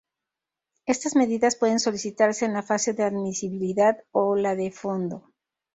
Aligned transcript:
Estas 0.87 1.15
medidas 1.15 1.55
pueden 1.57 1.79
solicitarse 1.79 2.45
en 2.45 2.53
la 2.53 2.63
fase 2.63 2.93
de 2.93 3.03
admisibilidad 3.03 3.97
o 4.09 4.35
la 4.35 4.55
de 4.55 4.71
fondo. 4.71 5.31